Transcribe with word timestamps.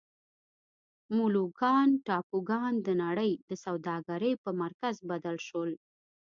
مولوکان 1.15 1.89
ټاپوګان 2.07 2.73
د 2.85 2.87
نړۍ 3.03 3.31
د 3.49 3.51
سوداګرۍ 3.65 4.33
پر 4.41 4.51
مرکز 4.63 4.95
بدل 5.09 5.37
شول. 5.47 5.71